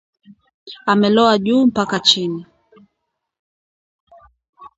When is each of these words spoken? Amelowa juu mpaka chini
Amelowa 0.91 1.35
juu 1.45 1.65
mpaka 1.67 1.97
chini 2.07 2.41